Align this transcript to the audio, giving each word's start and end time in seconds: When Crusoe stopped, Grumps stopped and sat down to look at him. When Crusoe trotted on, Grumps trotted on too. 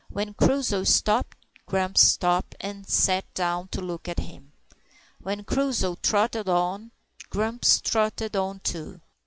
When 0.09 0.33
Crusoe 0.33 0.83
stopped, 0.83 1.37
Grumps 1.67 2.01
stopped 2.01 2.55
and 2.59 2.87
sat 2.89 3.31
down 3.35 3.67
to 3.67 3.81
look 3.81 4.07
at 4.07 4.17
him. 4.17 4.51
When 5.21 5.43
Crusoe 5.43 5.93
trotted 6.01 6.49
on, 6.49 6.89
Grumps 7.29 7.79
trotted 7.79 8.35
on 8.35 8.61
too. 8.61 8.99